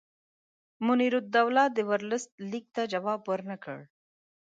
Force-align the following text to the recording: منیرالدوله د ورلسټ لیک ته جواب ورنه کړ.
منیرالدوله 0.85 1.63
د 1.75 1.77
ورلسټ 1.89 2.31
لیک 2.51 2.65
ته 2.75 2.81
جواب 2.93 3.19
ورنه 3.31 3.55
کړ. 3.63 3.79